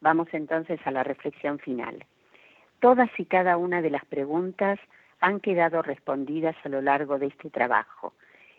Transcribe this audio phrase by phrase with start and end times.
[0.00, 2.04] Vamos entonces a la reflexión final.
[2.80, 4.78] Todas y cada una de las preguntas
[5.20, 8.12] han quedado respondidas a lo largo de este trabajo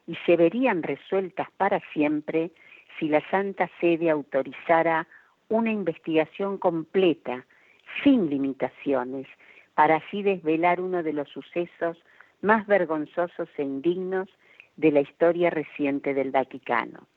[0.08, 2.52] y se verían resueltas para siempre
[2.98, 5.08] si la Santa Sede autorizara
[5.50, 7.46] una investigación completa,
[8.04, 9.28] sin limitaciones,
[9.76, 11.98] para así desvelar uno de los sucesos
[12.42, 14.28] más vergonzosos e indignos
[14.76, 17.08] de la historia reciente del Vaticano.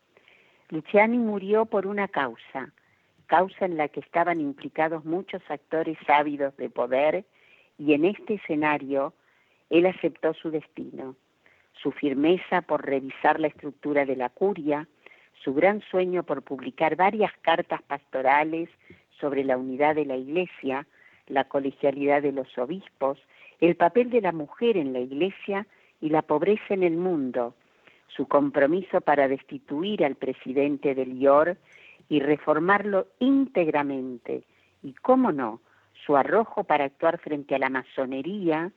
[0.69, 2.73] Luciani murió por una causa,
[3.31, 7.25] causa en la que estaban implicados muchos actores ávidos de poder,
[7.79, 9.15] y en este escenario
[9.71, 11.15] él aceptó su destino,
[11.81, 14.89] su firmeza por revisar la estructura de la curia,
[15.45, 18.69] su gran sueño por publicar varias cartas pastorales
[19.21, 20.89] sobre la unidad de la Iglesia,
[21.29, 23.17] la colegialidad de los obispos,
[23.61, 25.69] el papel de la mujer en la Iglesia
[26.01, 27.55] y la pobreza en el mundo,
[28.09, 31.57] su compromiso para destituir al presidente del IOR
[32.11, 34.43] y reformarlo íntegramente,
[34.83, 35.61] y, cómo no,
[36.05, 38.73] su arrojo para actuar frente a la masonería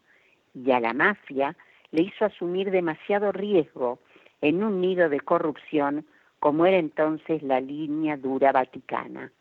[0.53, 1.57] y a la mafia
[1.91, 3.99] le hizo asumir demasiado riesgo
[4.41, 6.05] en un nido de corrupción
[6.39, 9.31] como era entonces la línea dura vaticana.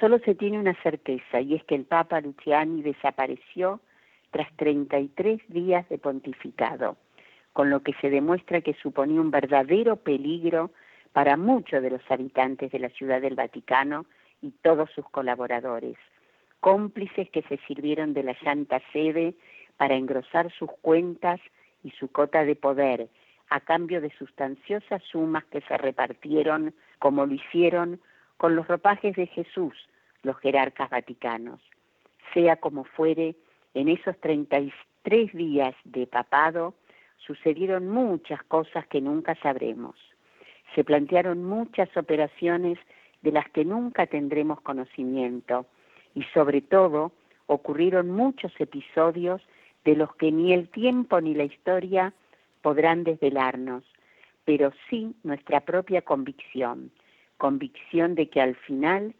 [0.00, 3.80] Solo se tiene una certeza y es que el Papa Luciani desapareció
[4.30, 6.96] tras 33 días de pontificado,
[7.52, 10.70] con lo que se demuestra que suponía un verdadero peligro
[11.18, 14.06] para muchos de los habitantes de la Ciudad del Vaticano
[14.40, 15.96] y todos sus colaboradores,
[16.60, 19.34] cómplices que se sirvieron de la Santa Sede
[19.76, 21.40] para engrosar sus cuentas
[21.82, 23.08] y su cota de poder,
[23.50, 28.00] a cambio de sustanciosas sumas que se repartieron, como lo hicieron
[28.36, 29.74] con los ropajes de Jesús,
[30.22, 31.60] los jerarcas vaticanos.
[32.32, 33.34] Sea como fuere,
[33.74, 36.74] en esos 33 días de papado
[37.16, 39.96] sucedieron muchas cosas que nunca sabremos.
[40.74, 42.78] Se plantearon muchas operaciones
[43.22, 45.66] de las que nunca tendremos conocimiento
[46.14, 47.12] y sobre todo
[47.46, 49.42] ocurrieron muchos episodios
[49.84, 52.12] de los que ni el tiempo ni la historia
[52.62, 53.84] podrán desvelarnos,
[54.44, 56.90] pero sí nuestra propia convicción,
[57.38, 59.14] convicción de que al final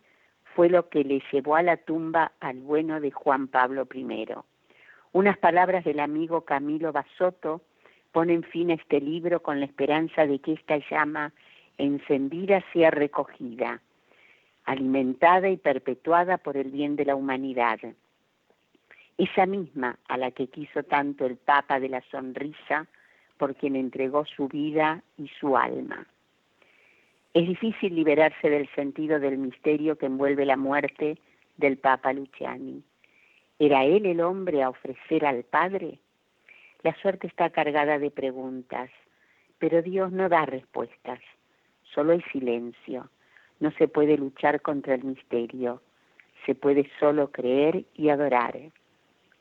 [0.54, 4.26] fue lo que le llevó a la tumba al bueno de Juan Pablo I.
[5.12, 7.62] Unas palabras del amigo Camilo Basoto
[8.18, 11.32] ponen fin a este libro con la esperanza de que esta llama
[11.76, 13.80] encendida sea recogida,
[14.64, 17.78] alimentada y perpetuada por el bien de la humanidad.
[19.18, 22.88] Esa misma a la que quiso tanto el Papa de la Sonrisa,
[23.36, 26.04] por quien entregó su vida y su alma.
[27.34, 31.18] Es difícil liberarse del sentido del misterio que envuelve la muerte
[31.56, 32.82] del Papa Luciani.
[33.60, 36.00] ¿Era él el hombre a ofrecer al Padre?
[36.82, 38.90] La suerte está cargada de preguntas,
[39.58, 41.18] pero Dios no da respuestas,
[41.82, 43.10] solo hay silencio.
[43.58, 45.82] No se puede luchar contra el misterio,
[46.46, 48.56] se puede solo creer y adorar.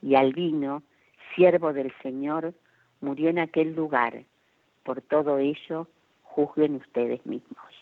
[0.01, 0.81] Y Albino,
[1.35, 2.55] siervo del Señor,
[3.01, 4.23] murió en aquel lugar.
[4.83, 5.87] Por todo ello,
[6.23, 7.76] juzguen ustedes mismos.